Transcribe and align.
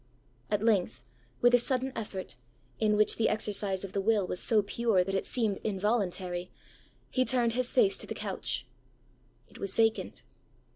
At 0.49 0.63
length, 0.63 1.03
with 1.41 1.53
a 1.53 1.59
sudden 1.59 1.93
effort, 1.95 2.35
in 2.79 2.97
which 2.97 3.17
the 3.17 3.29
exercise 3.29 3.83
of 3.83 3.93
the 3.93 4.01
will 4.01 4.25
was 4.25 4.41
so 4.41 4.63
pure, 4.63 5.03
that 5.03 5.13
it 5.13 5.27
seemed 5.27 5.59
involuntary, 5.63 6.49
he 7.11 7.23
turned 7.23 7.53
his 7.53 7.71
face 7.71 7.99
to 7.99 8.07
the 8.07 8.15
couch. 8.15 8.65
It 9.47 9.59
was 9.59 9.75
vacant. 9.75 10.23